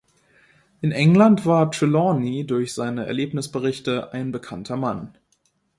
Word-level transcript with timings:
In 0.81 0.91
England 0.91 1.45
war 1.45 1.69
Trelawny 1.69 2.47
durch 2.47 2.73
seine 2.73 3.05
Erlebnisberichte 3.05 4.13
ein 4.13 4.31
bekannter 4.31 4.75
Mann. 4.75 5.13